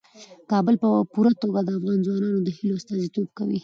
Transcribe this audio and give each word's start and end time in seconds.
کابل 0.51 0.75
په 0.83 0.87
پوره 1.11 1.31
توګه 1.41 1.59
د 1.63 1.69
افغان 1.77 1.99
ځوانانو 2.05 2.39
د 2.43 2.47
هیلو 2.57 2.75
استازیتوب 2.79 3.27
کوي. 3.37 3.59